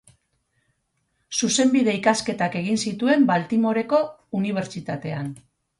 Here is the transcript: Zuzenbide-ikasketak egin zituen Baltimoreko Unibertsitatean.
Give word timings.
Zuzenbide-ikasketak 1.39 2.59
egin 2.65 2.81
zituen 2.87 3.29
Baltimoreko 3.35 4.05
Unibertsitatean. 4.43 5.35